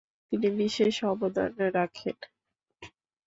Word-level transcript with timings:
তিনি 0.31 0.47
বিশেষ 0.59 0.95
অবদান 1.05 1.49
রাখেন। 1.75 2.17